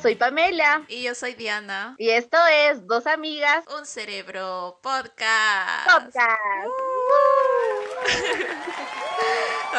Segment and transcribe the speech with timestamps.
[0.00, 0.84] soy Pamela.
[0.88, 1.94] Y yo soy Diana.
[1.98, 3.64] Y esto es Dos Amigas.
[3.78, 5.86] Un Cerebro Podcast.
[5.86, 6.97] Podcast.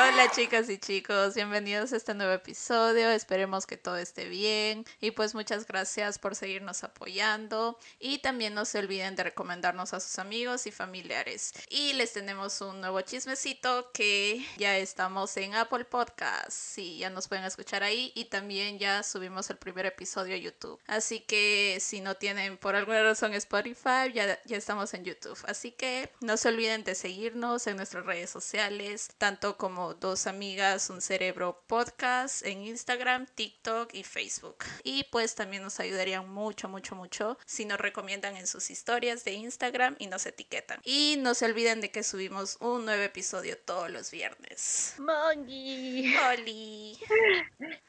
[0.02, 5.12] Hola chicas y chicos, bienvenidos a este nuevo episodio, esperemos que todo esté bien y
[5.12, 10.18] pues muchas gracias por seguirnos apoyando y también no se olviden de recomendarnos a sus
[10.20, 11.54] amigos y familiares.
[11.70, 17.28] Y les tenemos un nuevo chismecito que ya estamos en Apple Podcasts, sí, ya nos
[17.28, 20.80] pueden escuchar ahí y también ya subimos el primer episodio a YouTube.
[20.88, 25.40] Así que si no tienen por alguna razón Spotify, ya, ya estamos en YouTube.
[25.46, 30.90] Así que no se olviden de seguirnos en nuestras redes sociales, tanto como Dos Amigas,
[30.90, 34.60] Un Cerebro Podcast en Instagram, TikTok y Facebook.
[34.86, 39.34] Y pues también nos ayudarían mucho, mucho, mucho si nos recomiendan en sus historias de
[39.34, 40.80] Instagram y nos etiquetan.
[40.86, 44.96] Y no se olviden de que subimos un nuevo episodio todos los viernes.
[45.00, 46.16] Mongi.
[46.32, 46.98] Oli.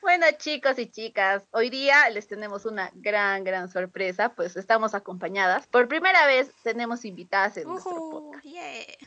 [0.02, 5.68] Bueno chicos y chicas, hoy día les tenemos una gran, gran sorpresa, pues estamos acompañadas.
[5.68, 8.44] Por primera vez tenemos invitadas en nuestro podcast.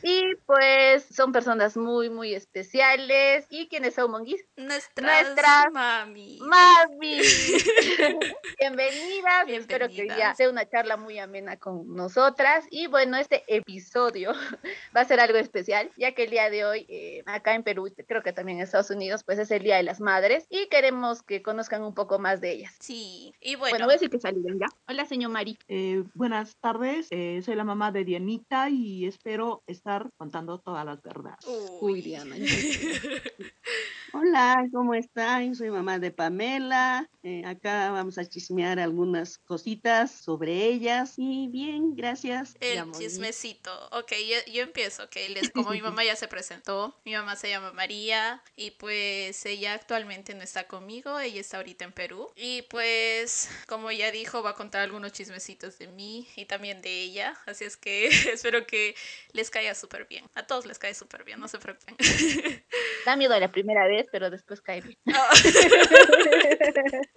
[0.02, 0.13] Y
[0.46, 3.14] pues son personas muy, muy especiales
[3.50, 4.44] ¿Y quiénes son, Monguis?
[4.56, 6.38] Nuestras, Nuestras mami.
[6.40, 7.18] Mami.
[8.58, 9.48] Bienvenidas.
[9.48, 12.64] Espero que día sea una charla muy amena con nosotras.
[12.70, 14.32] Y bueno, este episodio
[14.96, 17.92] va a ser algo especial, ya que el día de hoy, eh, acá en Perú,
[18.06, 21.22] creo que también en Estados Unidos, pues es el Día de las Madres y queremos
[21.22, 22.74] que conozcan un poco más de ellas.
[22.80, 23.72] Sí, y bueno.
[23.74, 24.66] Bueno, voy a decir que saluden ya.
[24.88, 25.58] Hola, señor Mari.
[25.68, 31.02] Eh, buenas tardes, eh, soy la mamá de Dianita y espero estar contando todas las
[31.02, 31.46] verdades.
[31.80, 32.36] Uy, Diana.
[34.16, 35.56] Hola, ¿cómo están?
[35.56, 37.10] Soy mamá de Pamela.
[37.24, 41.14] Eh, acá vamos a chismear algunas cositas sobre ellas.
[41.16, 42.54] Y bien, gracias.
[42.60, 43.72] El chismecito.
[43.90, 45.02] Ok, yo, yo, empiezo.
[45.02, 49.44] Ok, les, como mi mamá ya se presentó, mi mamá se llama María y pues
[49.46, 51.18] ella actualmente no está conmigo.
[51.18, 52.28] Ella está ahorita en Perú.
[52.36, 57.02] Y pues, como ya dijo, va a contar algunos chismecitos de mí y también de
[57.02, 57.34] ella.
[57.46, 58.94] Así es que espero que
[59.32, 60.24] les caiga súper bien.
[60.36, 61.96] A todos les cae súper bien, no se preocupen.
[63.04, 64.98] Da miedo la primera vez, pero después cae bien.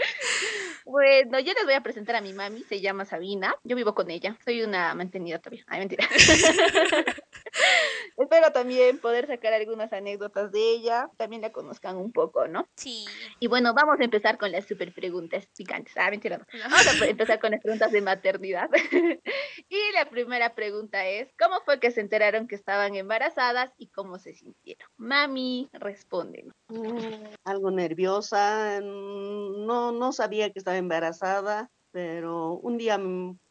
[0.85, 3.55] bueno, yo les voy a presentar a mi mami, se llama Sabina.
[3.63, 5.63] Yo vivo con ella, soy una mantenida todavía.
[5.67, 6.07] Ay, mentira.
[8.17, 12.67] Espero también poder sacar algunas anécdotas de ella, también la conozcan un poco, ¿no?
[12.75, 13.05] Sí.
[13.39, 15.93] Y bueno, vamos a empezar con las super preguntas picantes.
[15.97, 16.45] Ah, mentira, no.
[16.63, 18.69] Vamos a empezar con las preguntas de maternidad.
[19.69, 24.17] y la primera pregunta es, ¿cómo fue que se enteraron que estaban embarazadas y cómo
[24.17, 24.89] se sintieron?
[24.97, 26.45] Mami, responde.
[26.69, 33.01] Mm, algo nerviosa, no, no sabía que estaba embarazada, pero un día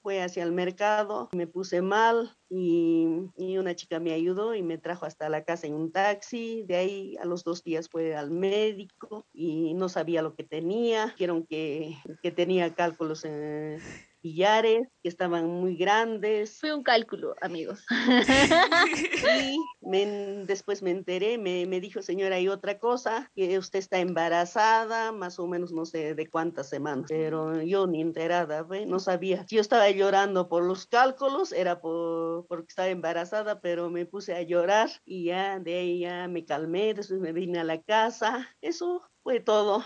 [0.03, 4.79] fue hacia el mercado, me puse mal y, y, una chica me ayudó y me
[4.79, 6.63] trajo hasta la casa en un taxi.
[6.63, 11.07] De ahí a los dos días fue al médico y no sabía lo que tenía.
[11.07, 13.81] Dijeron que, que tenía cálculos en,
[14.27, 16.59] billares que estaban muy grandes.
[16.59, 17.85] Fue un cálculo, amigos.
[19.31, 19.57] y
[20.47, 25.39] después me enteré, me, me, dijo, señora, hay otra cosa, que usted está embarazada, más
[25.39, 29.47] o menos no sé de cuántas semanas, pero yo ni enterada, no sabía.
[29.49, 34.43] Yo estaba llorando por los cálculos, era por, porque estaba embarazada, pero me puse a
[34.43, 38.49] llorar y ya de ahí ya me calmé, después me vine a la casa.
[38.61, 39.85] Eso fue todo.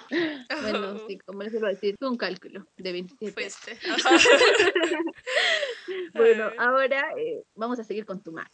[0.60, 3.32] Bueno, sí, como les iba a decir, fue un cálculo de 27.
[3.32, 3.78] Fuiste.
[6.12, 8.50] bueno, ahora eh, vamos a seguir con tu Mac.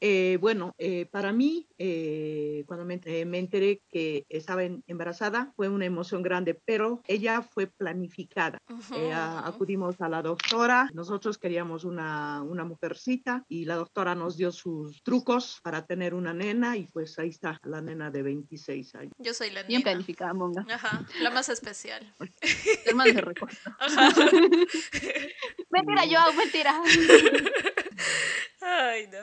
[0.00, 2.94] Eh, bueno, eh, para mí, eh, cuando me,
[3.38, 8.58] enteré que estaba embarazada, fue una emoción grande, pero ella fue planificada.
[9.44, 15.02] acudimos a la doctora, nosotros queríamos una, una mujercita y la doctora nos dio sus
[15.02, 19.12] trucos para tener una nena y pues ahí está, la nena de 26 años.
[19.18, 19.68] Yo soy la nena.
[19.68, 20.64] Bien planificada, monga.
[20.70, 22.14] Ajá, la más especial.
[22.86, 23.76] Hermano de recosta.
[25.70, 26.82] mentira, yo, mentira.
[28.60, 29.18] Ay, no.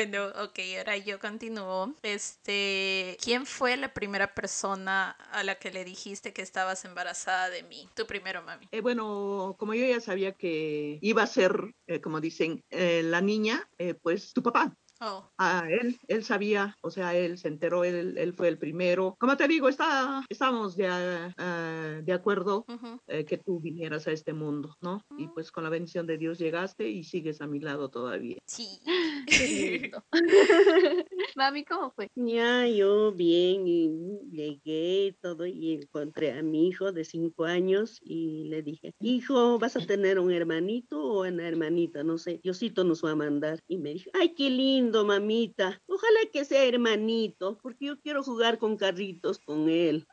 [0.00, 1.92] Bueno, ok, ahora yo continúo.
[2.02, 7.64] Este, ¿quién fue la primera persona a la que le dijiste que estabas embarazada de
[7.64, 7.86] mí?
[7.94, 8.66] Tu primero, mami.
[8.72, 13.20] Eh, bueno, como yo ya sabía que iba a ser, eh, como dicen, eh, la
[13.20, 13.68] niña,
[14.00, 14.74] pues tu papá.
[15.00, 15.28] Oh.
[15.38, 19.16] Ah, él, él sabía, o sea, él se enteró, él, él fue el primero.
[19.18, 22.66] Como te digo, está, estamos de, uh, de acuerdo
[23.06, 25.02] eh, que tú vinieras a este mundo, ¿no?
[25.16, 25.34] Y mm.
[25.34, 28.36] pues con la bendición de Dios llegaste y sigues a mi lado todavía.
[28.46, 28.80] Sí.
[31.36, 32.10] Mami, ¿cómo fue?
[32.14, 38.44] Ya, yo bien, y llegué todo y encontré a mi hijo de cinco años y
[38.44, 42.02] le dije, hijo, ¿vas a tener un hermanito o una hermanita?
[42.02, 43.60] No sé, Diosito nos va a mandar.
[43.68, 45.80] Y me dijo, ay, qué lindo, mamita.
[45.86, 50.06] Ojalá que sea hermanito, porque yo quiero jugar con carritos con él.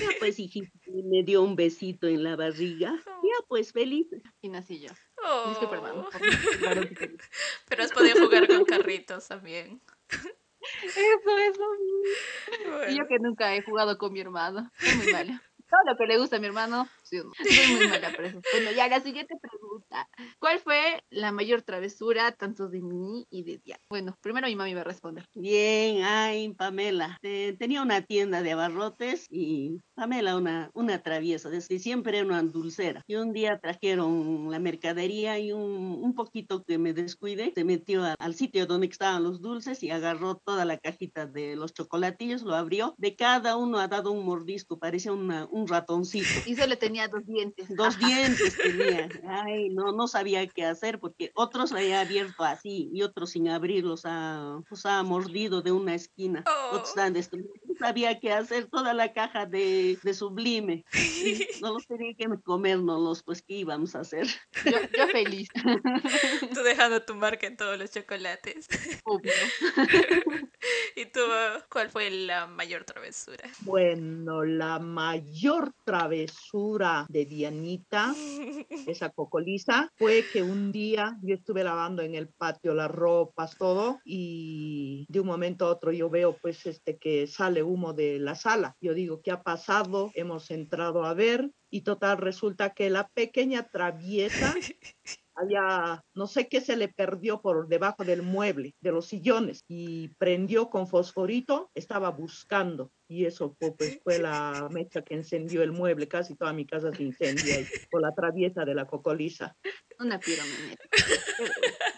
[0.00, 0.70] Ya pues, hijito,
[1.04, 2.92] me dio un besito en la barriga.
[3.06, 4.08] Ya pues, feliz.
[4.40, 4.90] Y nací yo.
[5.24, 5.54] Oh.
[7.68, 9.80] Pero has podido jugar con carritos también.
[10.82, 11.64] Eso, eso.
[12.90, 14.70] Y yo que nunca he jugado con mi hermano.
[14.80, 15.42] Es muy mala.
[15.70, 18.40] Todo lo que le gusta a mi hermano, sí, soy muy mala por eso.
[18.52, 20.08] Bueno, ya la siguiente pregunta.
[20.38, 23.80] ¿Cuál fue la mayor travesura tanto de mí y de Diana?
[23.88, 25.24] Bueno, primero mi mami va a responder.
[25.34, 27.18] Bien, ay, Pamela.
[27.20, 31.50] tenía una tienda de abarrotes y Pamela una, una traviesa.
[31.50, 33.02] Desde siempre era una dulcera.
[33.06, 38.04] Y un día trajeron la mercadería y un, un poquito que me descuide se metió
[38.18, 42.54] al sitio donde estaban los dulces y agarró toda la cajita de los chocolatillos, lo
[42.54, 42.94] abrió.
[42.98, 46.28] De cada uno ha dado un mordisco, parecía una, un ratoncito.
[46.46, 47.66] Y solo tenía dos dientes.
[47.68, 49.08] Dos dientes tenía.
[49.28, 53.48] Ay, no, no sabía qué hacer porque otros lo había abierto así y otros sin
[53.48, 56.44] abrirlos ha, pues, ha mordido de una esquina.
[56.70, 57.52] Otros están destruidos.
[57.66, 60.84] No sabía qué hacer toda la caja de, de sublime.
[61.62, 64.26] no los tenía que comérnoslos, pues qué íbamos a hacer.
[64.64, 65.48] Yo, yo feliz.
[66.54, 68.68] Tú dejando tu marca en todos los chocolates.
[69.04, 69.32] Obvio.
[70.96, 71.20] ¿Y tú
[71.70, 73.48] cuál fue la mayor travesura?
[73.60, 78.14] Bueno, la mayor travesura de Dianita,
[78.86, 84.00] esa cocoliza, fue que un día yo estuve lavando en el patio las ropas, todo,
[84.04, 88.34] y de un momento a otro yo veo pues este que sale humo de la
[88.34, 88.76] sala.
[88.80, 90.10] Yo digo, ¿qué ha pasado?
[90.14, 94.54] Hemos entrado a ver y total resulta que la pequeña traviesa
[95.34, 100.08] había, no sé qué se le perdió por debajo del mueble, de los sillones, y
[100.18, 106.08] prendió con fosforito, estaba buscando, y eso pues, fue la mecha que encendió el mueble,
[106.08, 107.56] casi toda mi casa se incendia
[107.90, 109.56] por la traviesa de la cocoliza.
[109.98, 110.82] Una piromanera.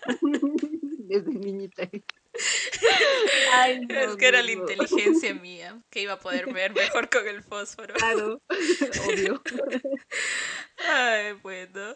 [1.06, 1.88] Desde niñita.
[3.88, 7.94] es que era la inteligencia mía, que iba a poder ver mejor con el fósforo.
[7.94, 8.40] Claro,
[9.08, 9.42] obvio.
[10.78, 11.92] Ay, bueno.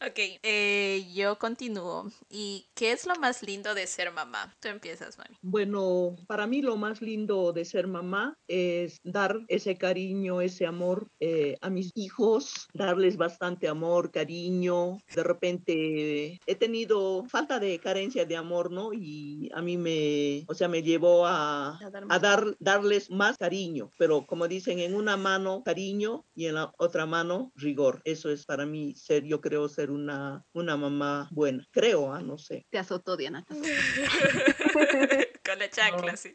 [0.00, 2.10] Ok, eh, yo continúo.
[2.30, 4.54] ¿Y qué es lo más lindo de ser mamá?
[4.60, 5.36] Tú empiezas, Mani.
[5.42, 11.08] Bueno, para mí lo más lindo de ser mamá es dar ese cariño, ese amor
[11.20, 14.98] eh, a mis hijos, darles bastante amor, cariño.
[15.14, 18.92] De repente he tenido falta de carencia de amor, ¿no?
[18.92, 24.24] Y a mí me, o sea, me llevó a, a dar, darles más cariño, pero
[24.26, 28.00] como dicen, en una mano cariño y en la otra mano rigor.
[28.04, 31.66] Eso es para mí ser, yo creo ser una, una mamá buena.
[31.70, 32.22] Creo, ¿ah?
[32.22, 32.66] no sé.
[32.70, 33.44] Te azotó, Diana.
[35.44, 36.32] Con la chancla, sí.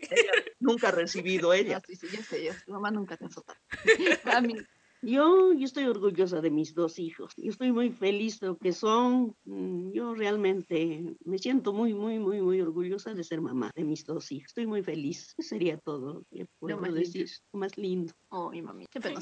[0.60, 1.78] nunca ha recibido ella.
[1.78, 3.54] Ah, sí, sí, ya sé, mamá nunca te azotó.
[4.26, 4.56] A mí,
[5.02, 7.34] yo, yo estoy orgullosa de mis dos hijos.
[7.38, 9.36] Yo estoy muy feliz de lo que son.
[9.46, 14.06] Mm, yo realmente me siento muy, muy, muy, muy orgullosa de ser mamá de mis
[14.06, 14.48] dos hijos.
[14.48, 15.34] Estoy muy feliz.
[15.38, 17.30] Eso sería todo lo que puedo más decir.
[17.54, 18.14] Lo más lindo.
[18.30, 18.86] Oh, mi mami.
[18.90, 19.20] Qué pena.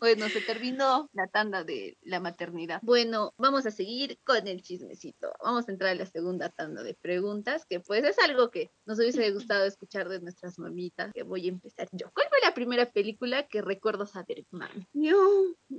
[0.00, 2.80] bueno, se terminó la tanda de la maternidad.
[2.82, 5.32] Bueno, vamos a seguir con el chismecito.
[5.42, 8.98] Vamos a entrar a la segunda tanda de preguntas, que pues es algo que nos
[8.98, 12.10] hubiese gustado escuchar de nuestras mamitas, que voy a empezar yo.
[12.12, 14.06] ¿Cuál fue la primera película que recuerdo
[14.50, 14.86] mami?
[14.92, 15.16] Yo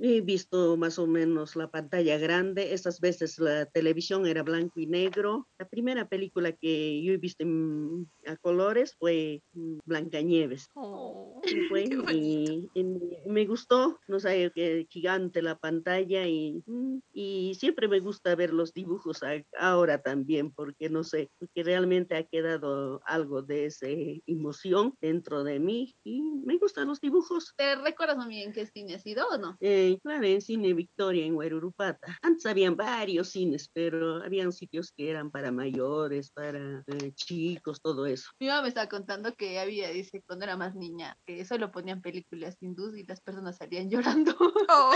[0.02, 2.74] he visto más o menos la pantalla grande.
[2.74, 5.48] Estas veces la televisión era blanco y negro.
[5.58, 10.68] La primera película que yo he visto en- a colores fue mm, Blancanieves.
[10.74, 11.40] Oh,
[11.70, 12.84] fue, y, y
[13.26, 14.52] me- gustó, no sé,
[14.90, 20.52] gigante la pantalla y, mm, y siempre me gusta ver los dibujos a- ahora también,
[20.52, 23.86] porque no sé, porque realmente ha quedado algo de esa
[24.26, 27.52] emoción dentro de mí y me gustan los dibujos.
[27.56, 29.56] ¿Te recuerdas, mami, en qué cine has ido o no?
[29.60, 32.18] Eh, claro, en Cine Victoria, en Huerurupata.
[32.22, 38.06] Antes habían varios cines, pero habían sitios que eran para mayores, para eh, chicos, todo
[38.06, 38.30] eso.
[38.40, 42.02] Mi mamá me estaba contando que había, dice, cuando era más niña, que solo ponían
[42.02, 44.36] películas hindús y las personas salían llorando.
[44.68, 44.92] Oh.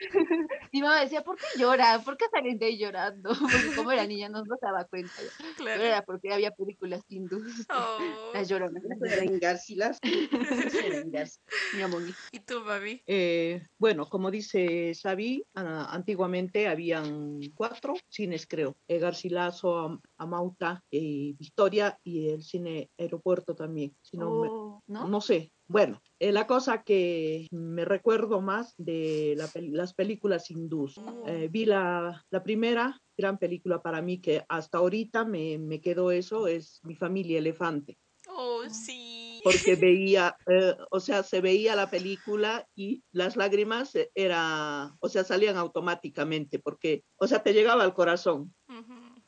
[0.72, 2.00] Mi mamá decía, ¿por qué llora?
[2.04, 3.30] ¿Por qué salen de ahí llorando?
[3.40, 5.12] Porque como era niña no nos daba cuenta.
[5.38, 5.82] Pero claro.
[5.82, 7.66] era porque había películas hindús.
[7.70, 8.30] Oh.
[8.34, 8.82] Las lloronas.
[8.84, 9.98] Eso era en Garcilas.
[10.02, 11.40] Eso era en Garcilas.
[11.74, 12.02] Mi amor.
[12.32, 13.02] ¿Y tú, Babi?
[13.06, 18.76] Eh, bueno, como dice Xavi, antiguamente habían cuatro cines, creo.
[18.88, 23.96] Garcilaso, Amauta, eh, Victoria y el cine Aeropuerto también.
[24.02, 25.08] Si no, oh, ¿no?
[25.08, 30.98] no sé, bueno, eh, la cosa que me recuerdo más de las películas hindús.
[31.26, 36.46] Eh, vi la, primera gran película para mí que hasta ahorita me, me quedó eso,
[36.46, 37.98] es Mi familia elefante.
[38.28, 39.17] Oh, sí.
[39.44, 45.24] Porque veía, eh, o sea, se veía la película y las lágrimas era, o sea,
[45.24, 48.54] salían automáticamente porque, o sea, te llegaba al corazón.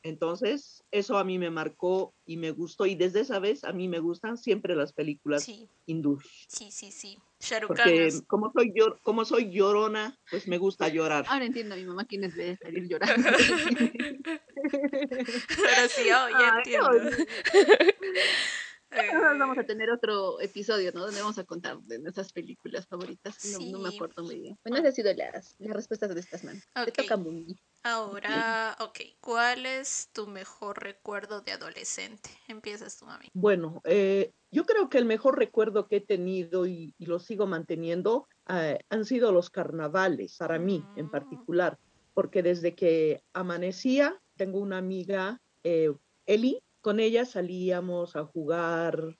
[0.03, 2.85] Entonces, eso a mí me marcó y me gustó.
[2.85, 5.69] Y desde esa vez a mí me gustan siempre las películas sí.
[5.85, 6.23] hindús.
[6.47, 7.17] Sí, sí, sí.
[7.67, 11.25] Porque como soy, yo, como soy llorona, pues me gusta llorar.
[11.27, 13.29] Ahora entiendo a mi mamá quién es de salir llorando.
[14.61, 16.89] Pero sí, oh, ya entiendo.
[19.39, 21.01] Vamos a tener otro episodio, ¿no?
[21.01, 23.37] Donde vamos a contar de nuestras películas favoritas.
[23.59, 24.59] No, me acuerdo muy bien.
[24.63, 26.63] Bueno, esas han sido las, las respuestas de estas manos.
[26.85, 32.29] Te toca muy Ahora, ok, ¿cuál es tu mejor recuerdo de adolescente?
[32.47, 33.25] Empiezas tú, mami.
[33.33, 38.27] Bueno, eh, yo creo que el mejor recuerdo que he tenido y, lo sigo manteniendo
[38.49, 41.11] eh, han sido los carnavales, para mí en mm.
[41.11, 41.79] particular,
[42.13, 45.91] porque desde que amanecía, tengo una amiga, eh,
[46.27, 49.17] Eli, con ella salíamos a jugar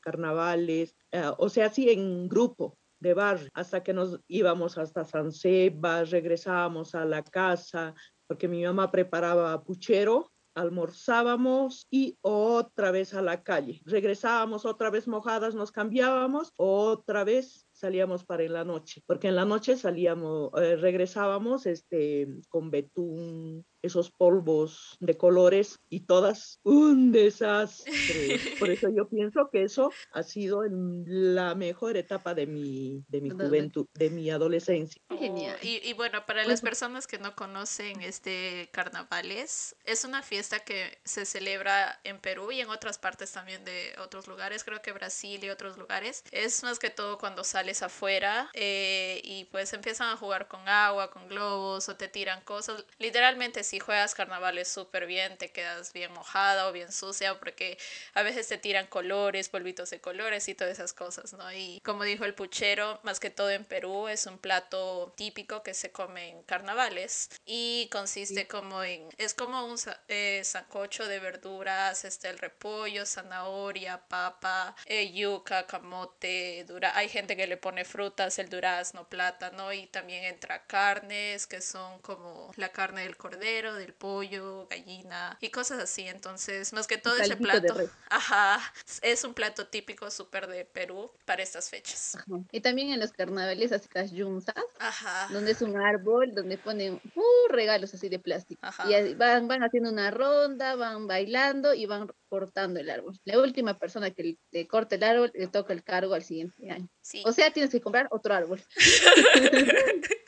[0.00, 0.94] carnavales,
[1.38, 6.94] o sea, así en grupo de barrio, hasta que nos íbamos hasta San Sebas, regresábamos
[6.94, 7.94] a la casa,
[8.26, 13.80] porque mi mamá preparaba puchero, almorzábamos y otra vez a la calle.
[13.84, 19.36] Regresábamos otra vez mojadas, nos cambiábamos, otra vez salíamos para en la noche, porque en
[19.36, 27.12] la noche salíamos, eh, regresábamos este, con betún, esos polvos de colores y todas un
[27.12, 27.88] desastre.
[28.58, 33.30] Por eso yo pienso que eso ha sido la mejor etapa de mi, de mi
[33.30, 35.00] juventud, de mi adolescencia.
[35.16, 35.56] Genial.
[35.62, 40.98] Y, y, bueno, para las personas que no conocen este carnavales, es una fiesta que
[41.04, 45.42] se celebra en Perú y en otras partes también de otros lugares, creo que Brasil
[45.44, 46.24] y otros lugares.
[46.32, 51.10] Es más que todo cuando sales afuera eh, y pues empiezan a jugar con agua,
[51.10, 52.84] con globos o te tiran cosas.
[52.98, 57.78] Literalmente si juegas carnavales súper bien, te quedas bien mojada o bien sucia porque
[58.14, 61.52] a veces te tiran colores, polvitos de colores y todas esas cosas, ¿no?
[61.52, 65.74] Y como dijo el puchero, más que todo en Perú es un plato típico que
[65.74, 69.76] se come en carnavales y consiste como en, es como un
[70.08, 76.96] eh, sancocho de verduras, este, el repollo, zanahoria, papa, eh, yuca, camote, dura.
[76.96, 81.98] Hay gente que le pone frutas, el durazno, plátano y también entra carnes que son
[82.00, 86.06] como la carne del cordero del pollo, gallina y cosas así.
[86.06, 87.74] Entonces, más que todo ese plato,
[88.08, 88.60] ajá,
[89.02, 92.16] es un plato típico súper de Perú para estas fechas.
[92.52, 95.28] Y también en los carnavales, así las yunzas, ajá.
[95.32, 98.60] donde es un árbol, donde ponen uh, regalos así de plástico.
[98.88, 103.18] Y van, van haciendo una ronda, van bailando y van cortando el árbol.
[103.24, 106.88] La última persona que le corte el árbol le toca el cargo al siguiente año.
[107.24, 108.60] O sea, tienes que comprar otro árbol.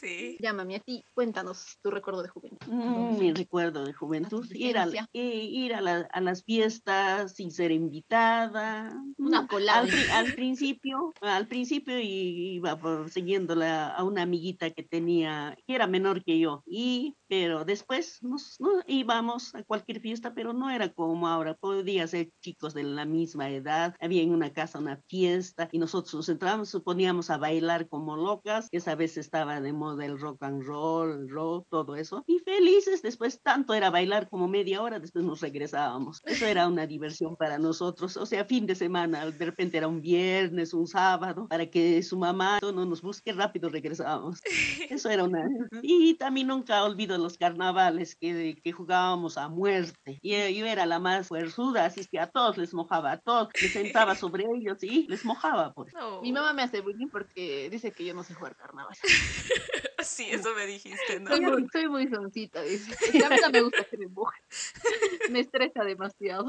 [0.00, 0.38] Sí.
[0.40, 2.66] Llámame a ti, cuéntanos tu recuerdo de juventud.
[2.72, 8.90] Mm, mi recuerdo de juventud, ir, a, ir a, las fiestas sin ser invitada.
[9.18, 9.86] Una colada.
[10.14, 12.78] Al, principio, al principio iba
[13.10, 18.58] siguiendo a una amiguita que tenía, que era menor que yo, y pero después nos,
[18.58, 23.04] no, íbamos a cualquier fiesta, pero no era como ahora, podía ser chicos de la
[23.04, 27.88] misma edad, había en una casa una fiesta y nosotros nos entrábamos, poníamos a bailar
[27.88, 32.24] como locas, esa vez estaba de moda el rock and roll, el rock, todo eso,
[32.26, 36.20] y felices, después tanto era bailar como media hora, después nos regresábamos.
[36.24, 40.00] Eso era una diversión para nosotros, o sea, fin de semana, de repente era un
[40.00, 44.40] viernes, un sábado, para que su mamá no nos busque rápido regresábamos.
[44.88, 45.40] Eso era una...
[45.82, 50.18] Y también nunca olvido los carnavales que, que jugábamos a muerte.
[50.22, 53.68] Y yo era la más fuerzuda, así que a todos les mojaba, a todos, me
[53.68, 55.92] sentaba sobre ellos y les mojaba, pues.
[56.22, 58.96] Mi mamá me hace bullying porque dice que yo no sé jugar carnaval.
[60.20, 61.30] Sí, eso me dijiste, ¿no?
[61.72, 62.92] Soy muy, soncita, dice.
[63.24, 64.06] a mí no me gusta que me.
[65.30, 66.46] Me estresa demasiado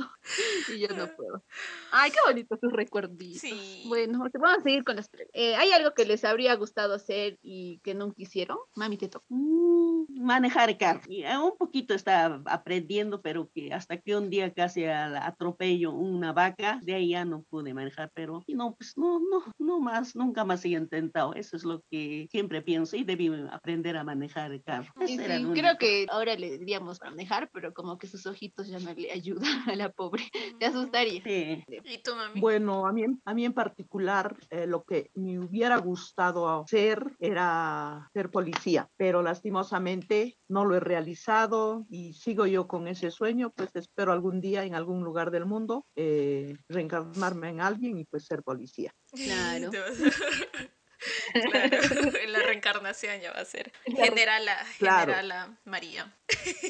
[0.73, 1.43] y yo no puedo.
[1.91, 3.41] Ay, qué bonito sus recuerditos.
[3.41, 3.83] Sí.
[3.87, 7.79] Bueno, vamos a seguir con las eh, ¿Hay algo que les habría gustado hacer y
[7.83, 8.57] que nunca hicieron?
[8.75, 9.25] Mami, te toca.
[9.29, 11.01] Mm, manejar carro.
[11.07, 16.33] Y, eh, un poquito estaba aprendiendo, pero que hasta que un día casi atropello una
[16.33, 20.43] vaca, de ahí ya no pude manejar, pero no, pues no, no, no más, nunca
[20.43, 21.35] más he intentado.
[21.35, 23.29] Eso es lo que siempre pienso y debí
[23.61, 24.91] aprender a manejar el carro.
[25.05, 29.11] Sí, creo que ahora le diríamos manejar, pero como que sus ojitos ya no le
[29.11, 30.23] ayudan a la pobre.
[30.59, 31.21] Te asustaría.
[31.23, 31.63] Sí.
[31.85, 32.39] ¿Y tú, mami?
[32.41, 38.09] Bueno, a mí, a mí en particular eh, lo que me hubiera gustado hacer era
[38.13, 43.69] ser policía, pero lastimosamente no lo he realizado y sigo yo con ese sueño, pues
[43.75, 48.43] espero algún día en algún lugar del mundo eh, reencarnarme en alguien y pues ser
[48.43, 48.93] policía.
[49.31, 49.71] Claro.
[51.51, 51.77] Claro,
[52.21, 56.13] en la reencarnación ya va a ser generala, generala María.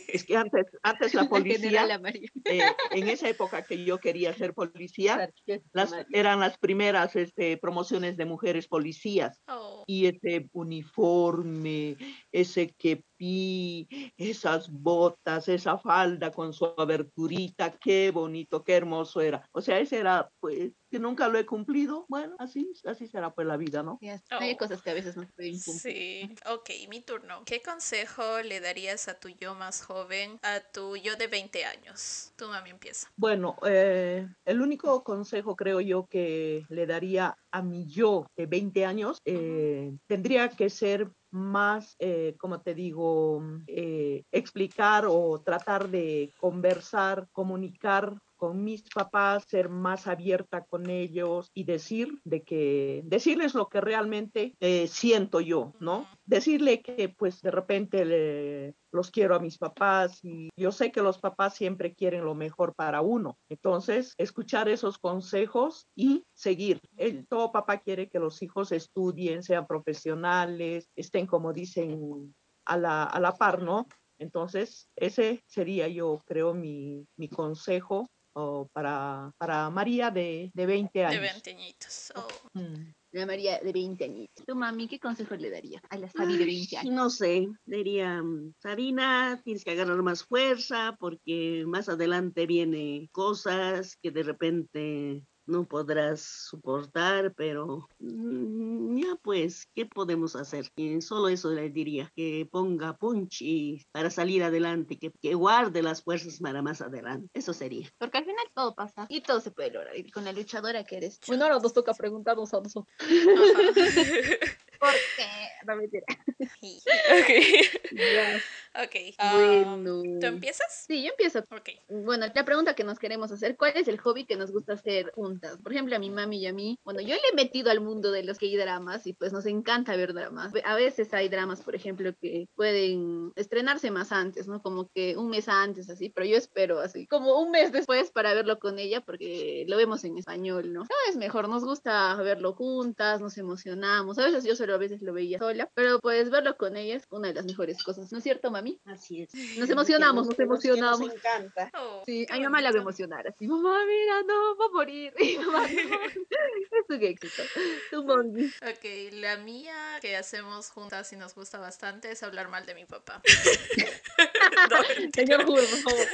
[0.08, 2.00] Es que antes, antes la policía,
[2.46, 2.62] eh,
[2.92, 5.30] en esa época que yo quería ser policía,
[5.74, 9.42] las, eran las primeras este, promociones de mujeres policías.
[9.48, 9.84] Oh.
[9.88, 11.98] Y ese uniforme,
[12.32, 19.48] ese kepi, esas botas, esa falda con su aberturita, qué bonito, qué hermoso era.
[19.52, 22.06] O sea, ese era, pues, que nunca lo he cumplido.
[22.10, 23.98] Bueno, así, así será pues la vida, ¿no?
[24.30, 24.58] Hay oh.
[24.58, 25.96] cosas que a veces no pueden cumplir.
[25.96, 27.44] Sí, ok, mi turno.
[27.46, 32.34] ¿Qué consejo le darías a tu yo más joven a tu yo de 20 años?
[32.36, 33.10] Tu mami empieza.
[33.16, 38.86] Bueno, eh, el único consejo creo yo que le daría a mi yo de 20
[38.86, 47.30] años eh, tendría que ser más, eh, como te digo, explicar o tratar de conversar,
[47.32, 53.70] comunicar con mis papás, ser más abierta con ellos y decir de que, decirles lo
[53.70, 56.08] que realmente eh, siento yo, ¿no?
[56.26, 61.20] Decirle que pues de repente los quiero a mis papás y yo sé que los
[61.20, 63.38] papás siempre quieren lo mejor para uno.
[63.48, 66.80] Entonces, escuchar esos consejos y seguir.
[66.98, 72.34] El, todo papá quiere que los hijos estudien, sean profesionales, estén, como dicen,
[72.66, 73.86] a la, a la par, ¿no?
[74.18, 81.06] Entonces, ese sería yo creo mi, mi consejo o para, para María de, de 20
[81.06, 81.22] años.
[81.22, 82.14] De 20 añitos.
[82.16, 82.28] Oh.
[82.54, 82.94] Mm.
[83.14, 84.46] La María de 20 añitos.
[84.46, 86.94] ¿Tu mami qué consejo le daría a la Sabi de 20 años?
[86.94, 93.98] No sé, diría, mm, Sabina, tienes que agarrar más fuerza porque más adelante viene cosas
[94.02, 100.72] que de repente no podrás soportar, pero mm, ya pues, ¿qué podemos hacer?
[100.76, 105.84] Y solo eso le diría, que ponga punch y para salir adelante, que, que, guarde
[105.84, 107.30] las fuerzas para más adelante.
[107.34, 107.90] Eso sería.
[107.98, 109.98] Porque al final todo pasa y todo se puede lograr.
[109.98, 111.20] Y con la luchadora que eres.
[111.28, 112.88] Bueno, ahora nos toca preguntarnos a nosotros.
[114.80, 115.28] Porque,
[115.68, 116.06] no mentira.
[118.76, 118.96] ok.
[119.34, 120.02] bueno.
[120.20, 120.86] ¿Tú empiezas?
[120.88, 121.40] Sí, yo empiezo.
[121.52, 121.70] Ok.
[121.90, 125.12] Bueno, la pregunta que nos queremos hacer, ¿cuál es el hobby que nos gusta hacer
[125.14, 125.58] juntas?
[125.62, 128.12] Por ejemplo, a mi mami y a mí, bueno, yo le he metido al mundo
[128.12, 130.54] de los que hay dramas y pues nos encanta ver dramas.
[130.64, 134.62] A veces hay dramas, por ejemplo, que pueden estrenarse más antes, ¿no?
[134.62, 138.34] Como que un mes antes, así, pero yo espero así, como un mes después para
[138.34, 140.82] verlo con ella porque lo vemos en español, ¿no?
[140.82, 144.18] No es mejor, nos gusta verlo juntas, nos emocionamos.
[144.18, 147.08] A veces yo solo a veces lo veía sola, pero pues verlo con ella es
[147.10, 148.61] una de las mejores cosas, ¿no es cierto, mami?
[148.86, 149.34] Así es.
[149.58, 151.00] Nos emocionamos, nos emocionamos.
[151.00, 151.72] Nos encanta.
[151.76, 154.70] Oh, sí, a mi mamá la va a emocionar, así, mamá, mira, no, va a
[154.70, 155.14] morir.
[155.22, 155.68] Y mamá, no.
[155.68, 157.44] es un éxito.
[157.90, 162.76] Tu Ok, la mía que hacemos juntas y nos gusta bastante es hablar mal de
[162.76, 163.22] mi papá.
[165.14, 166.08] Señor Jugo, por favor.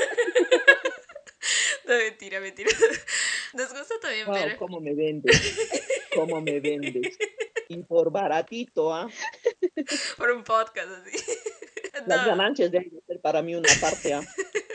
[1.88, 2.70] No, mentira, mentira.
[3.54, 4.58] Nos gusta también wow, ver.
[4.58, 5.58] ¿Cómo me vendes?
[6.14, 7.18] ¿Cómo me vendes?
[7.70, 9.10] Y por baratito, ¿ah?
[10.18, 11.18] Por un podcast así.
[12.06, 14.22] Las ganancias deben ser para mí una parte, ¿ah?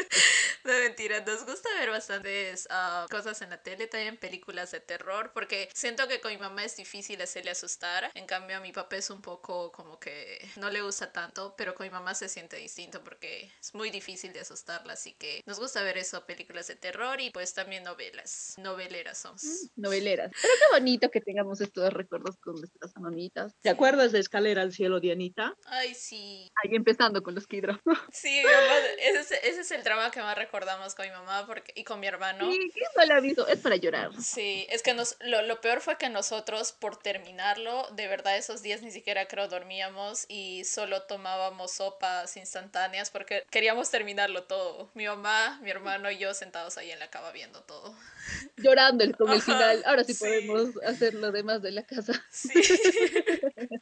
[0.72, 5.32] No, mentira, nos gusta ver bastantes uh, cosas en la tele, también películas de terror,
[5.34, 8.96] porque siento que con mi mamá es difícil hacerle asustar, en cambio a mi papá
[8.96, 12.56] es un poco como que no le gusta tanto, pero con mi mamá se siente
[12.56, 16.76] distinto porque es muy difícil de asustarla, así que nos gusta ver eso, películas de
[16.76, 19.42] terror y pues también novelas, noveleras somos.
[19.42, 23.52] Mm, noveleras, pero qué bonito que tengamos estos recuerdos con nuestras mamitas.
[23.60, 25.56] ¿Te acuerdas de Escalera al Cielo, Dianita?
[25.64, 26.50] Ay, sí.
[26.62, 27.80] Ahí empezando con los Kidro.
[28.12, 31.46] Sí, mamá, ese, es, ese es el drama que más recuerdo recordamos con mi mamá
[31.46, 32.50] porque, y con mi hermano.
[32.52, 34.10] Sí, no le aviso, es para llorar.
[34.20, 38.60] Sí, es que nos, lo, lo, peor fue que nosotros, por terminarlo, de verdad esos
[38.60, 44.90] días ni siquiera creo dormíamos y solo tomábamos sopas instantáneas porque queríamos terminarlo todo.
[44.92, 47.96] Mi mamá, mi hermano y yo sentados ahí en la cama viendo todo.
[48.58, 49.82] Llorando con el final.
[49.86, 52.12] Ahora sí, podemos hacer lo demás de la casa.
[52.30, 52.50] Sí.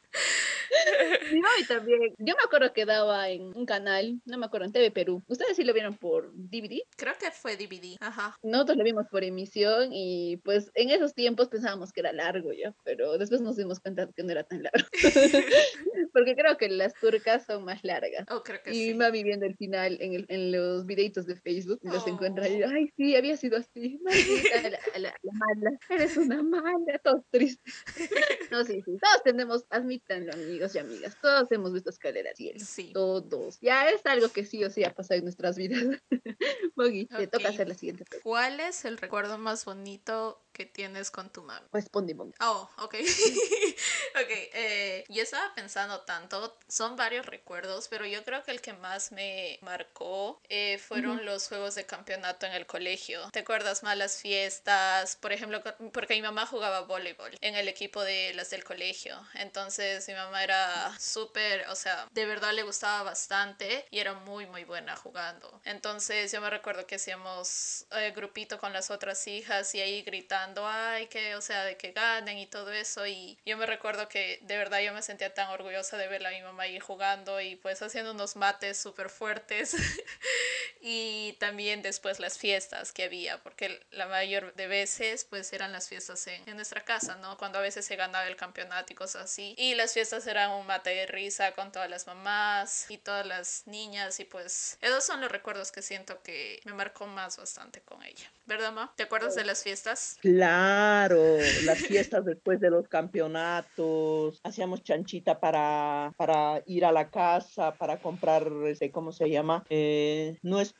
[1.59, 4.91] y también, yo me acuerdo que daba en un canal, no me acuerdo, en TV
[4.91, 5.23] Perú.
[5.27, 6.81] ¿Ustedes sí lo vieron por DVD?
[6.97, 8.35] Creo que fue DVD, ajá.
[8.43, 12.73] Nosotros lo vimos por emisión y pues en esos tiempos pensábamos que era largo ya,
[12.83, 14.87] pero después nos dimos cuenta que no era tan largo.
[16.13, 18.25] Porque creo que las turcas son más largas.
[18.29, 18.93] Oh, creo que y sí.
[18.93, 22.91] va viviendo el final en, el, en los videitos de Facebook, los encuentra y ay,
[22.97, 23.99] sí, había sido así.
[24.03, 27.73] Maldita, la, la, la, mala, eres una mala, todos tristes.
[28.51, 31.17] No, sí, sí, todos tenemos, admítanlo, amigos y amigas.
[31.21, 32.91] Todos hemos visto escaleras y Sí.
[32.93, 33.59] Todos.
[33.61, 35.83] Ya es algo que sí o sí ha pasado en nuestras vidas.
[36.75, 38.23] Bogi, te toca hacer la siguiente pregunta.
[38.23, 41.67] ¿Cuál es el recuerdo más bonito que tienes con tu mamá?
[41.71, 42.33] Responde, Bogi.
[42.41, 42.95] Oh, ok.
[44.15, 48.73] ok, eh, yo estaba pensando tanto, son varios recuerdos, pero yo creo que el que
[48.73, 53.29] más me marcó eh, fueron los juegos de campeonato en el colegio.
[53.31, 55.15] ¿Te acuerdas más las fiestas?
[55.15, 55.61] Por ejemplo,
[55.91, 59.19] porque mi mamá jugaba voleibol en el equipo de las del colegio.
[59.35, 64.45] Entonces mi mamá era súper, o sea, de verdad le gustaba bastante y era muy,
[64.45, 65.61] muy buena jugando.
[65.65, 70.40] Entonces yo me recuerdo que hacíamos eh, grupito con las otras hijas y ahí gritando,
[70.65, 73.05] ay, que, o sea, de que ganen y todo eso.
[73.07, 76.31] Y yo me recuerdo que de verdad yo me sentía tan orgullosa de verla a
[76.31, 79.75] mi mamá ahí jugando y pues haciendo unos mates súper fuertes.
[80.81, 85.87] y también después las fiestas que había, porque la mayor de veces pues eran las
[85.87, 87.37] fiestas en, en nuestra casa, ¿no?
[87.37, 89.53] Cuando a veces se ganaba el campeonato y cosas así.
[89.57, 93.63] Y las fiestas eran un mate de risa con todas las mamás y todas las
[93.67, 98.03] niñas y pues esos son los recuerdos que siento que me marcó más bastante con
[98.03, 98.31] ella.
[98.45, 98.91] ¿Verdad, ma?
[98.95, 100.17] ¿Te acuerdas de las fiestas?
[100.19, 104.39] Claro, las fiestas después de los campeonatos.
[104.43, 109.63] Hacíamos chanchita para, para ir a la casa, para comprar, este, ¿cómo se llama?
[109.69, 110.70] Eh, nuestro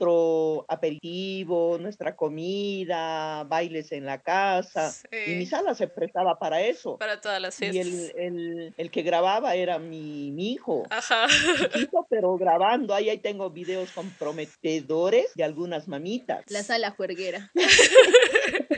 [0.67, 4.93] aperitivo, nuestra comida, bailes en la casa.
[5.27, 6.97] Y mi sala se prestaba para eso.
[6.97, 7.85] Para todas las fiestas.
[7.85, 10.83] Y el, el, el que grababa era mi, mi hijo.
[10.89, 11.27] Ajá.
[12.09, 12.93] pero grabando.
[12.93, 16.43] Ahí, ahí tengo videos comprometedores de algunas mamitas.
[16.49, 17.51] La sala juerguera.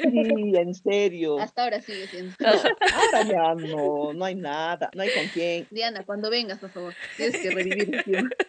[0.01, 1.39] Sí, en serio.
[1.39, 2.33] Hasta ahora sigue siendo.
[2.39, 5.67] ahora ya no, no hay nada, no hay con quién.
[5.71, 8.01] Diana, cuando vengas, por favor, tienes que revivir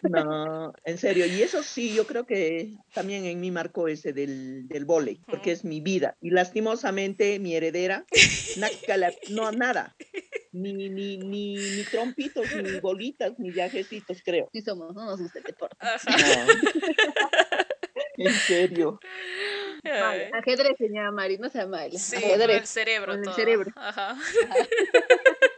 [0.03, 1.25] No, en serio.
[1.25, 5.51] Y eso sí, yo creo que también en mí marcó ese del, del volei, porque
[5.51, 6.17] es mi vida.
[6.21, 8.05] Y lastimosamente mi heredera,
[9.29, 9.95] no, nada.
[10.51, 14.49] Ni, ni, ni, ni trompitos, ni bolitas, ni viajecitos, creo.
[14.53, 15.75] Sí somos, no nos gusta el deporte.
[18.17, 18.99] En serio.
[20.33, 21.97] Ajedrez se llama Mari, no se llama Mari.
[21.97, 22.61] Sí, ajedrez.
[22.61, 23.13] el cerebro.
[23.13, 23.71] Con el cerebro.
[23.75, 24.11] Ajá.
[24.11, 24.17] Ajá.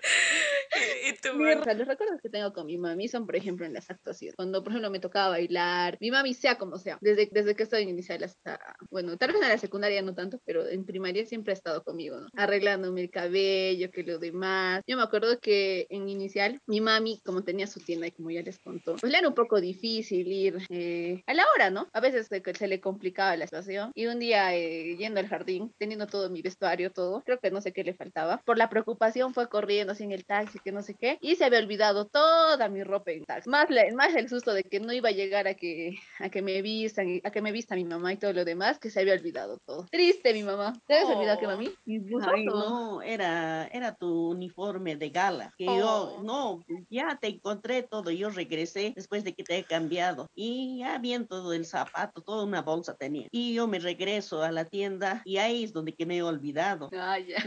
[1.08, 4.36] ¿Y tú, los recuerdos que tengo con mi mami son, por ejemplo, en las actuaciones.
[4.36, 7.84] Cuando, por ejemplo, me tocaba bailar, mi mami sea como sea, desde, desde que estoy
[7.84, 11.52] en inicial hasta, bueno, tal vez en la secundaria no tanto, pero en primaria siempre
[11.52, 12.28] ha estado conmigo, ¿no?
[12.36, 14.82] Arreglándome el cabello, que lo demás.
[14.88, 18.42] Yo me acuerdo que en inicial, mi mami, como tenía su tienda y como ya
[18.42, 21.88] les contó, pues le era un poco difícil ir eh, a la hora, ¿no?
[21.94, 23.92] A veces se, se, le complicaba la situación.
[23.96, 27.62] Y un día, eh, yendo al jardín, teniendo todo mi vestuario, todo, creo que no
[27.62, 30.82] sé qué le faltaba, por la preocupación fue corriendo así en el taxi, que no
[30.82, 33.50] sé qué, y se había olvidado toda mi ropa en taxi.
[33.50, 36.62] Más, más el susto de que no iba a llegar a que, a que me
[36.62, 39.58] vistan, a que me vista mi mamá y todo lo demás, que se había olvidado
[39.66, 39.86] todo.
[39.92, 40.74] Triste mi mamá.
[40.86, 41.70] ¿Te habías olvidado que mami?
[41.86, 45.54] Ay, no, era, era tu uniforme de gala.
[45.58, 46.24] Que yo, oh.
[46.24, 48.12] no, ya te encontré todo.
[48.12, 50.30] Yo regresé después de que te he cambiado.
[50.36, 53.28] Y ya bien todo el zapato, toda una bolsa tenía.
[53.32, 56.90] Y yo me regreso a la tienda y ahí es donde que me he olvidado.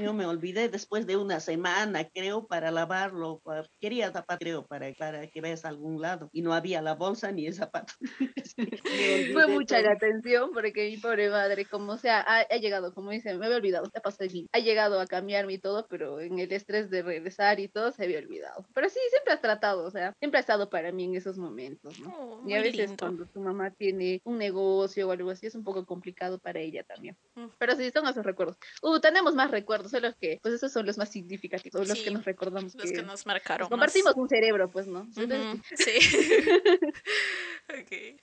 [0.00, 3.39] Yo me olvidé después de una semana, creo, para lavarlo
[3.80, 6.30] quería tapar, creo, para, para que veas a algún lado.
[6.32, 7.94] Y no había la bolsa ni el zapato.
[9.32, 13.46] Fue mucha la atención porque mi pobre madre, como sea, ha, llegado, como dice, me
[13.46, 17.02] había olvidado, te pasó Ha llegado a cambiarme y todo, pero en el estrés de
[17.02, 18.66] regresar y todo se había olvidado.
[18.74, 21.98] Pero sí, siempre has tratado, o sea, siempre ha estado para mí en esos momentos,
[22.00, 22.10] ¿no?
[22.16, 25.64] Oh, y a veces cuando tu mamá tiene un negocio o algo así, es un
[25.64, 27.16] poco complicado para ella también.
[27.34, 27.46] Mm.
[27.58, 28.56] Pero sí, son esos recuerdos.
[28.82, 32.24] Uh, tenemos más recuerdos, solo que, pues esos son los más significativos, los que nos
[32.24, 32.74] recordamos.
[32.74, 35.06] Los que, nos marcaron compartimos un cerebro, pues, ¿no?
[35.12, 35.22] Sí.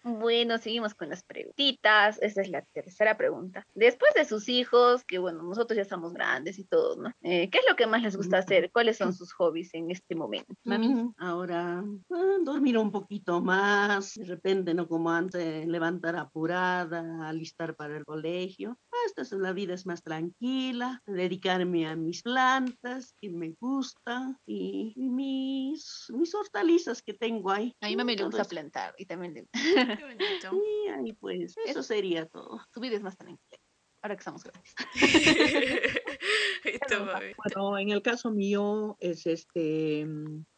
[0.04, 2.20] Bueno, seguimos con las preguntitas.
[2.22, 3.66] Esa es la tercera pregunta.
[3.76, 7.14] Después de sus hijos, que bueno, nosotros ya estamos grandes y todo, ¿no?
[7.22, 8.72] Eh, ¿Qué es lo que más les gusta hacer?
[8.72, 10.54] ¿Cuáles son sus hobbies en este momento?
[10.66, 17.76] Mami, ahora ah, dormir un poquito más, de repente, no como antes, levantar apurada, alistar
[17.76, 18.78] para el colegio.
[19.08, 24.92] Esta es la vida es más tranquila, dedicarme a mis plantas que me gustan y,
[24.98, 27.74] y mis, mis hortalizas que tengo ahí.
[27.80, 29.48] A mí me gusta plantar y también le...
[29.98, 30.52] Qué bonito.
[30.54, 32.60] Y ahí pues, eso sería todo.
[32.74, 33.62] Tu vida es más tranquila.
[34.02, 34.76] Ahora que estamos grandes.
[37.38, 40.06] bueno, en el caso mío es este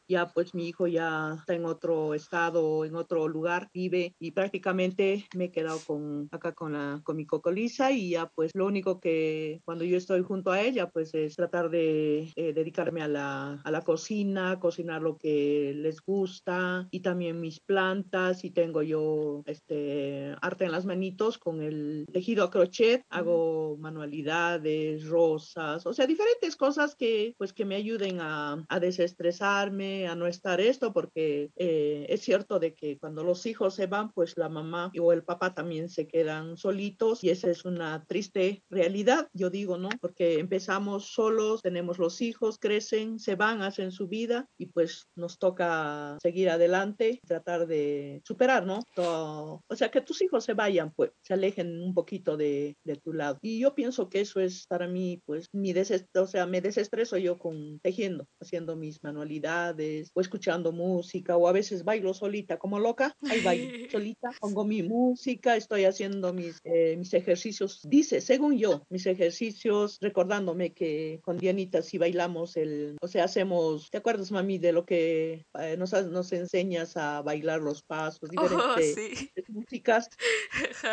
[0.09, 5.25] ya pues mi hijo ya está en otro estado, en otro lugar, vive y prácticamente
[5.35, 8.99] me he quedado con acá con la con mi cocolisa y ya pues lo único
[8.99, 13.61] que cuando yo estoy junto a ella pues es tratar de eh, dedicarme a la,
[13.63, 19.43] a la cocina, cocinar lo que les gusta y también mis plantas y tengo yo
[19.45, 26.07] este arte en las manitos con el tejido a crochet, hago manualidades, rosas, o sea,
[26.07, 31.51] diferentes cosas que pues que me ayuden a, a desestresarme a no estar esto porque
[31.55, 35.23] eh, es cierto de que cuando los hijos se van, pues la mamá o el
[35.23, 39.89] papá también se quedan solitos y esa es una triste realidad, yo digo, ¿no?
[39.99, 45.39] Porque empezamos solos, tenemos los hijos, crecen, se van, hacen su vida y pues nos
[45.39, 48.79] toca seguir adelante, tratar de superar, ¿no?
[48.95, 52.95] Todo, o sea, que tus hijos se vayan, pues, se alejen un poquito de, de
[52.95, 53.39] tu lado.
[53.41, 55.73] Y yo pienso que eso es para mí, pues, mi
[56.15, 61.51] o sea, me desestreso yo con tejiendo, haciendo mis manualidades o escuchando música o a
[61.51, 66.95] veces bailo solita como loca, ahí bailo solita, pongo mi música, estoy haciendo mis, eh,
[66.97, 73.07] mis ejercicios, dice, según yo, mis ejercicios, recordándome que con Dianita si bailamos el, o
[73.07, 77.81] sea, hacemos, ¿te acuerdas mami de lo que eh, nos, nos enseñas a bailar los
[77.83, 80.09] pasos, oh, diferentes músicas?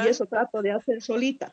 [0.05, 1.53] Y eso trato de hacer solita,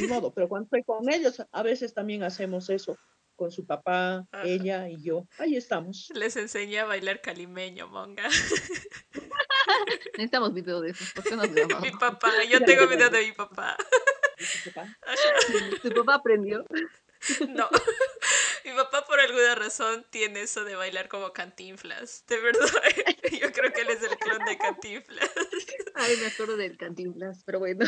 [0.00, 2.96] de modo, pero cuando estoy con ellos, a veces también hacemos eso
[3.40, 5.26] con su papá, ella y yo.
[5.38, 6.10] Ahí estamos.
[6.14, 8.28] Les enseñé a bailar calimeño, monga.
[10.12, 11.04] Necesitamos video de eso.
[11.80, 13.78] mi papá, yo tengo video de mi papá.
[15.82, 16.66] ¿Tu papá aprendió?
[17.48, 17.70] No.
[18.62, 22.26] Mi papá por alguna razón tiene eso de bailar como cantinflas.
[22.26, 22.68] De verdad,
[23.40, 25.30] yo creo que él es el clon de cantinflas.
[25.94, 27.86] Ay, me acuerdo del cantinflas, pero bueno.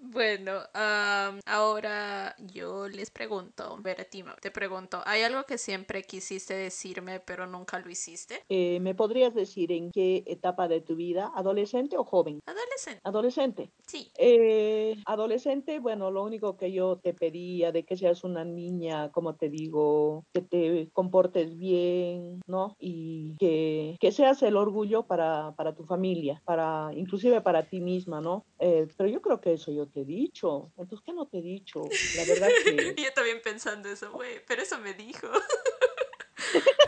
[0.00, 7.46] Bueno, ahora yo les pregunto, Veretima, te pregunto, ¿hay algo que siempre quisiste decirme pero
[7.46, 8.42] nunca lo hiciste?
[8.48, 11.30] Eh, ¿Me podrías decir en qué etapa de tu vida?
[11.34, 12.40] ¿Adolescente o joven?
[12.46, 13.00] Adolescente.
[13.04, 13.70] Adolescente.
[13.86, 14.10] Sí.
[14.18, 19.34] Eh, adolescente, bueno, lo único que yo te pedía de que seas una niña, como
[19.34, 22.74] te digo, que te comportes bien, ¿no?
[22.78, 28.20] Y que, que seas el orgullo para, para tu familia, para inclusive para ti misma,
[28.20, 28.44] ¿no?
[28.58, 30.72] Eh, pero yo creo que eso yo te he dicho.
[30.76, 31.82] Entonces, ¿qué no te he dicho?
[32.16, 32.94] La verdad que...
[33.02, 35.28] yo también pensando eso, güey, pero eso me dijo.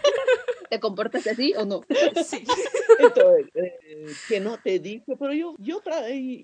[0.72, 1.82] ¿Te comportas así o no?
[2.24, 2.44] Sí.
[2.98, 5.82] Entonces, eh, que no te dije, pero yo, yo,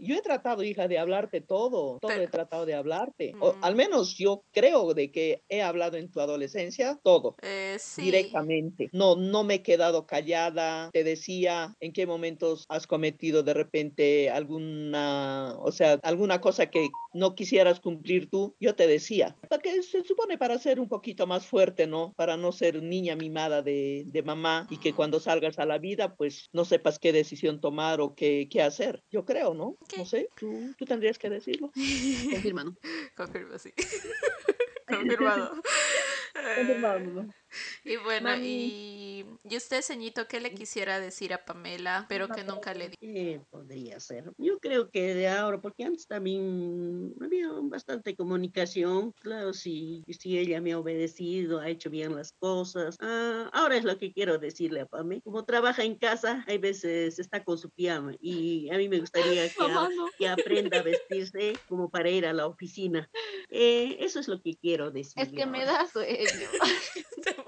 [0.01, 3.33] yo he tratado, hija, de hablarte todo, todo he tratado de hablarte.
[3.41, 8.03] O, al menos yo creo de que he hablado en tu adolescencia todo, eh, sí.
[8.03, 8.91] directamente.
[8.93, 14.31] No, no me he quedado callada, te decía en qué momentos has cometido de repente
[14.31, 20.03] alguna, o sea, alguna cosa que no quisieras cumplir tú, yo te decía, porque se
[20.03, 22.13] supone para ser un poquito más fuerte, ¿no?
[22.17, 26.49] Para no ser niña mimada de mamá y que cuando salgas a la vida, pues
[26.53, 29.03] no sepas qué decisión tomar o qué, qué hacer.
[29.11, 29.77] Yo creo, ¿no?
[29.97, 31.71] No sé, tú, tú tendrías que decirlo.
[32.31, 32.77] Confirma, ¿no?
[33.17, 33.73] Confirma, sí.
[34.89, 35.63] Confirmado.
[36.57, 37.27] Confirmado.
[37.85, 42.75] Y bueno, y, y usted, ceñito, ¿qué le quisiera decir a Pamela, pero que nunca
[42.75, 43.41] le di?
[43.51, 44.33] podría ser.
[44.37, 49.13] Yo creo que de ahora, porque antes también había bastante comunicación.
[49.21, 52.97] Claro, si, si ella me ha obedecido, ha hecho bien las cosas.
[53.01, 55.21] Ah, ahora es lo que quiero decirle a Pamela.
[55.23, 59.49] Como trabaja en casa, hay veces está con su pijama y a mí me gustaría
[59.49, 59.67] que,
[60.19, 63.09] que aprenda a vestirse como para ir a la oficina.
[63.51, 65.23] Eh, eso es lo que quiero decir.
[65.23, 66.27] Es que me da sueño.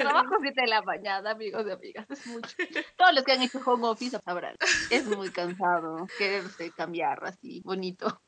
[0.00, 2.56] Trabajo 7 de la mañana, amigos y amigas, es mucho.
[2.96, 4.56] Todos los que han hecho home office sabrán,
[4.90, 8.20] es muy cansado quererse cambiar así, bonito.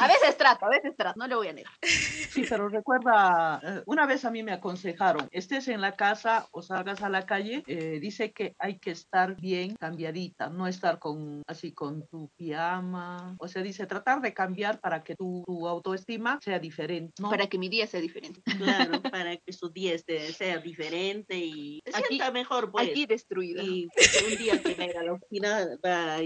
[0.00, 1.72] A veces trato, a veces trato, no le voy a negar.
[1.82, 6.62] Sí, pero recuerda, eh, una vez a mí me aconsejaron, estés en la casa o
[6.62, 11.42] salgas a la calle, eh, dice que hay que estar bien cambiadita, no estar con
[11.46, 16.58] así con tu pijama, o sea, dice tratar de cambiar para que tu, autoestima sea
[16.58, 17.22] diferente.
[17.22, 18.42] Para que mi día sea diferente.
[18.42, 22.88] Claro, para que su día sea diferente y se aquí, sienta mejor, pues.
[22.88, 23.62] Aquí destruida.
[23.62, 23.88] Y
[24.30, 25.66] un día que venga a la oficina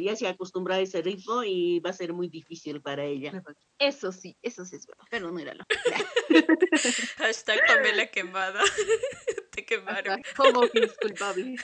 [0.00, 3.42] ya se acostumbra a ese ritmo y va a ser muy difícil para ella.
[3.80, 5.64] Eso sí, eso sí es verdad, pero míralo.
[7.16, 8.60] Hashtag Pamela quemada.
[9.52, 10.22] Te quemaron.
[10.36, 10.60] Como
[11.00, 11.56] culpable.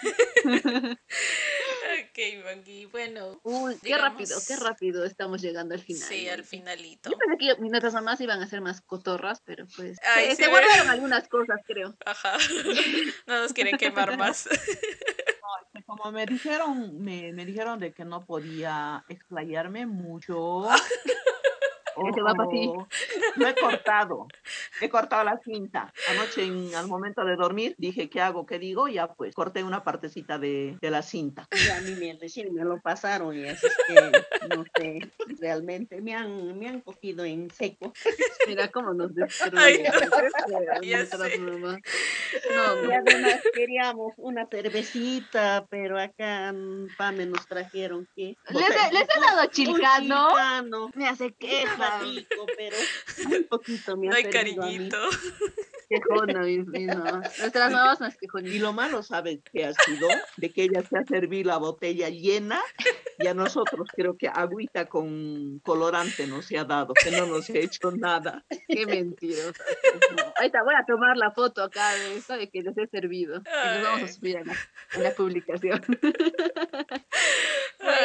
[2.03, 2.87] ok, Mangui.
[2.87, 3.39] Bueno.
[3.45, 6.09] Uy, qué rápido, qué rápido estamos llegando al final.
[6.09, 7.11] Sí, al finalito.
[7.11, 9.99] Yo pensé que nuestras mamás iban a ser más cotorras, pero pues.
[10.37, 11.95] se, guardaron algunas cosas, creo.
[12.07, 12.39] Ajá.
[13.27, 14.49] No nos quieren quemar más.
[15.85, 20.67] como me dijeron, me, me dijeron de que no podía explayarme mucho.
[23.37, 24.27] Lo he cortado,
[24.81, 25.93] he cortado la cinta.
[26.11, 28.47] Anoche, en, al momento de dormir, dije, ¿qué hago?
[28.47, 28.89] ¿Qué digo?
[28.89, 31.49] Ya pues, corté una partecita de, de la cinta.
[31.51, 32.19] a mí me,
[32.53, 33.95] me lo pasaron y es que,
[34.55, 37.93] no sé, realmente me han, me han cogido en seco.
[38.47, 39.87] Mira cómo nos destruyen.
[42.55, 48.37] No, y además queríamos una cervecita, pero acá en Pame nos trajeron que...
[48.51, 50.29] ¿Les, les he dado chilcano?
[50.95, 51.86] Me hace queja
[52.57, 52.77] pero
[53.37, 54.99] un poquito me No hay cariñito.
[55.89, 57.21] quejona, no.
[57.21, 58.53] Nuestras mamás más quejonas.
[58.53, 60.09] Y lo malo, ¿sabes qué ha sido?
[60.37, 62.61] De que ella se ha servido la botella llena
[63.19, 67.49] y a nosotros creo que agüita con colorante nos se ha dado, que no nos
[67.51, 68.45] ha hecho nada.
[68.69, 69.65] Qué mentirosa.
[70.37, 73.43] Ahí está, voy a tomar la foto acá de esto de que les he servido.
[73.47, 75.81] Y nos vamos a subir a la, publicación.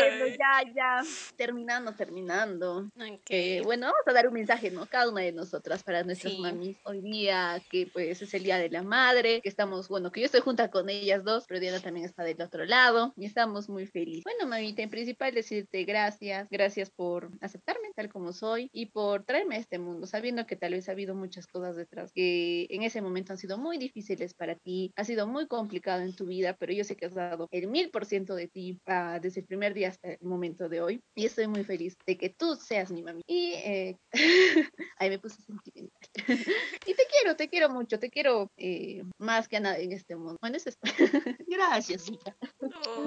[0.01, 1.01] bueno, ya, ya,
[1.35, 2.89] terminando, terminando.
[3.29, 4.85] Eh, bueno, vamos a dar un mensaje, ¿no?
[4.85, 8.69] Cada una de nosotras para nuestras mamis hoy día, que pues es el Día de
[8.69, 12.05] la Madre, que estamos, bueno, que yo estoy junta con ellas dos, pero Diana también
[12.05, 14.23] está del otro lado y estamos muy felices.
[14.23, 19.55] Bueno, mamita, en principal decirte gracias, gracias por aceptarme tal como soy y por traerme
[19.55, 23.01] a este mundo, sabiendo que tal vez ha habido muchas cosas detrás que en ese
[23.01, 26.73] momento han sido muy difíciles para ti, ha sido muy complicado en tu vida, pero
[26.73, 29.73] yo sé que has dado el mil por ciento de ti uh, desde el primer
[29.73, 33.03] día hasta el momento de hoy y estoy muy feliz de que tú seas mi
[33.03, 33.21] mami.
[33.27, 33.97] Y eh,
[34.97, 36.01] ahí me puse sentimental.
[36.85, 40.37] y te quiero, te quiero mucho, te quiero eh, más que nada en este mundo.
[40.41, 40.77] Bueno, eso es.
[41.47, 42.35] Gracias, hija.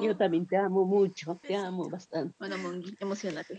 [0.00, 2.34] Yo también te amo mucho, te amo bastante.
[2.38, 2.56] Bueno,
[3.00, 3.56] emocionate.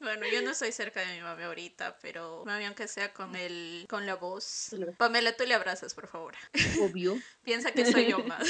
[0.00, 3.86] bueno, yo no soy cerca de mi mami ahorita, pero mami, aunque sea con el,
[3.88, 4.76] con la voz.
[4.98, 6.34] Pamela, tú le abrazas, por favor.
[6.82, 7.16] Obvio.
[7.42, 8.46] Piensa que soy yo más.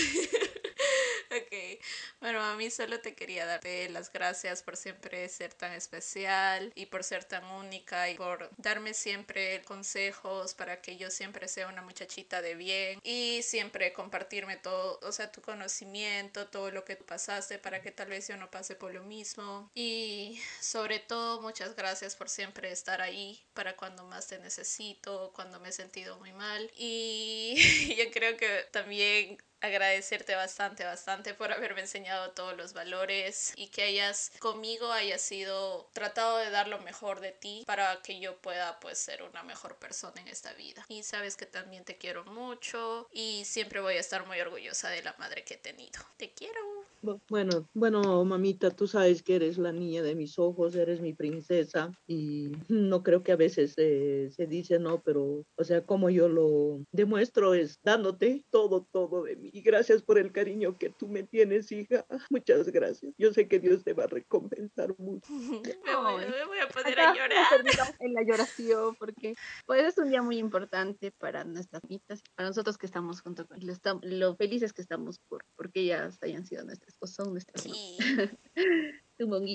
[2.20, 6.86] Bueno, a mí solo te quería darte las gracias por siempre ser tan especial y
[6.86, 11.82] por ser tan única y por darme siempre consejos para que yo siempre sea una
[11.82, 17.58] muchachita de bien y siempre compartirme todo, o sea, tu conocimiento, todo lo que pasaste
[17.58, 19.70] para que tal vez yo no pase por lo mismo.
[19.74, 25.60] Y sobre todo, muchas gracias por siempre estar ahí para cuando más te necesito, cuando
[25.60, 26.70] me he sentido muy mal.
[26.76, 27.54] Y
[27.98, 33.82] yo creo que también agradecerte bastante, bastante por haberme enseñado todos los valores y que
[33.82, 38.78] hayas conmigo hayas sido tratado de dar lo mejor de ti para que yo pueda
[38.80, 40.84] pues ser una mejor persona en esta vida.
[40.88, 45.02] Y sabes que también te quiero mucho y siempre voy a estar muy orgullosa de
[45.02, 46.00] la madre que he tenido.
[46.16, 46.77] Te quiero.
[47.02, 51.92] Bueno, bueno, mamita, tú sabes que eres la niña de mis ojos, eres mi princesa
[52.06, 56.84] y no creo que a veces se dice no, pero o sea, como yo lo
[56.92, 59.50] demuestro es dándote todo, todo de mí.
[59.52, 62.04] Y gracias por el cariño que tú me tienes, hija.
[62.30, 63.12] Muchas gracias.
[63.18, 65.28] Yo sé que Dios te va a recompensar mucho.
[65.84, 67.96] me, voy, a poner a llorar.
[68.00, 69.34] En la lloración, porque
[69.66, 73.58] pues es un día muy importante para nuestras mitas, para nosotros que estamos junto con
[73.60, 77.96] lo, lo felices que estamos por porque ellas hayan sido nuestras o son nuestras sí.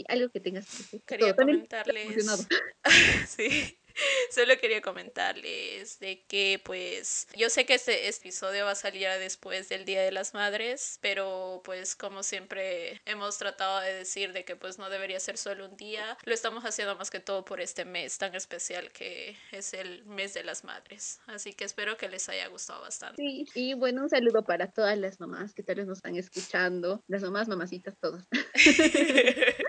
[0.08, 1.02] algo que tengas que decir.
[1.06, 2.38] Quería comentarles.
[3.28, 3.78] sí.
[4.32, 9.69] Solo quería comentarles de que pues yo sé que este episodio va a salir después
[9.69, 14.56] del Día de las Madres, pero pues como siempre hemos tratado de decir de que
[14.56, 17.86] pues no debería ser solo un día, lo estamos haciendo más que todo por este
[17.86, 21.19] mes tan especial que es el mes de las madres.
[21.27, 23.21] Así que espero que les haya gustado bastante.
[23.21, 27.03] Sí, y bueno, un saludo para todas las mamás que tal vez nos están escuchando,
[27.08, 28.25] las mamás, mamacitas, todas.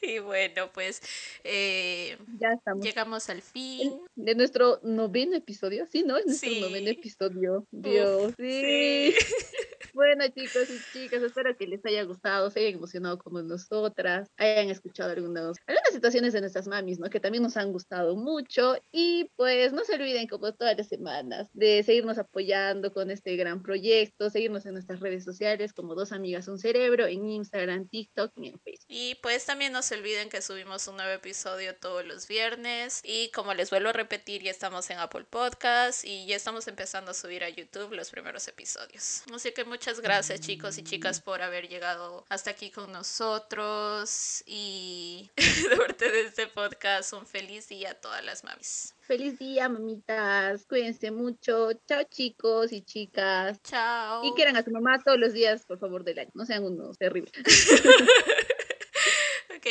[0.02, 1.02] y bueno, pues
[1.44, 2.84] eh, ya estamos.
[2.84, 4.00] llegamos al fin.
[4.16, 6.16] De nuestro noveno episodio, sí, ¿no?
[6.16, 7.66] Es nuestro noveno episodio.
[7.70, 9.14] Dios, sí.
[9.92, 14.70] Bueno, chicos y chicas, espero que les haya gustado, se hayan emocionado como nosotras, hayan
[14.70, 17.10] escuchado algunos, algunas situaciones de nuestras mamis, ¿no?
[17.10, 18.76] Que también nos han gustado mucho.
[18.92, 23.62] Y pues no se olviden, como todas las semanas, de seguirnos apoyando con este gran
[23.62, 28.48] proyecto, seguirnos en nuestras redes sociales como Dos Amigas Un Cerebro, en Instagram, TikTok y
[28.48, 28.86] en Facebook.
[28.88, 33.00] Y pues también no se olviden que subimos un nuevo episodio todos los viernes.
[33.02, 37.10] Y como les vuelvo a repetir, ya estamos en Apple Podcast y ya estamos empezando
[37.10, 39.24] a subir a YouTube los primeros episodios.
[39.34, 45.30] Así que muchas gracias chicos y chicas por haber llegado hasta aquí con nosotros y
[45.70, 48.94] de parte de este podcast un feliz día a todas las mamis.
[49.00, 50.66] Feliz día, mamitas.
[50.66, 51.72] Cuídense mucho.
[51.88, 53.60] Chao, chicos y chicas.
[53.62, 54.22] Chao.
[54.24, 56.30] Y quieran a su mamá todos los días, por favor, del año.
[56.34, 57.32] No sean unos terribles.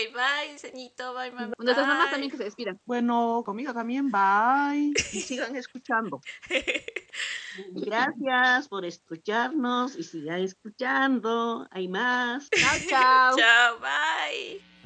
[0.07, 1.53] Bye, ceñito, bye, mamá.
[1.57, 2.79] Nuestras mamás también que se despidan.
[2.85, 4.93] Bueno, conmigo también, bye.
[5.11, 6.21] Y sigan escuchando.
[7.73, 11.67] Gracias por escucharnos y sigan escuchando.
[11.71, 12.49] Hay más.
[12.49, 13.37] Chao, chao.
[13.37, 14.78] chao, bye.